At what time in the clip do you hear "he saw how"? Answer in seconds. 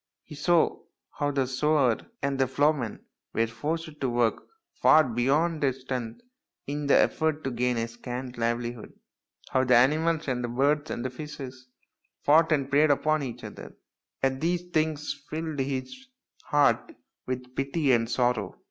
0.23-1.29